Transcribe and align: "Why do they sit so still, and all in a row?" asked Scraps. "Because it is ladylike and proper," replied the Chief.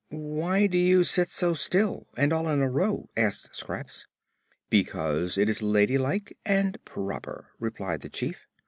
"Why 0.09 0.65
do 0.65 0.97
they 0.97 1.03
sit 1.03 1.29
so 1.29 1.53
still, 1.53 2.07
and 2.17 2.33
all 2.33 2.49
in 2.49 2.59
a 2.59 2.67
row?" 2.67 3.07
asked 3.15 3.55
Scraps. 3.55 4.07
"Because 4.67 5.37
it 5.37 5.47
is 5.47 5.61
ladylike 5.61 6.35
and 6.43 6.83
proper," 6.85 7.51
replied 7.59 8.01
the 8.01 8.09
Chief. 8.09 8.47